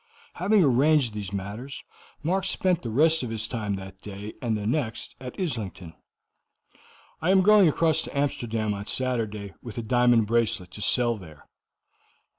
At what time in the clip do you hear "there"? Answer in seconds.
11.17-11.45